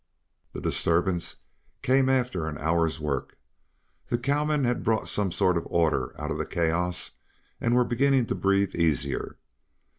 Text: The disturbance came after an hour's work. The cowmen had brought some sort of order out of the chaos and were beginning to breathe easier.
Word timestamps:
The 0.53 0.61
disturbance 0.61 1.41
came 1.83 2.09
after 2.09 2.47
an 2.47 2.57
hour's 2.57 2.99
work. 2.99 3.37
The 4.09 4.17
cowmen 4.17 4.63
had 4.63 4.83
brought 4.83 5.07
some 5.07 5.31
sort 5.31 5.57
of 5.59 5.67
order 5.69 6.19
out 6.19 6.31
of 6.31 6.39
the 6.39 6.45
chaos 6.47 7.19
and 7.59 7.75
were 7.75 7.85
beginning 7.85 8.25
to 8.25 8.33
breathe 8.33 8.73
easier. 8.75 9.37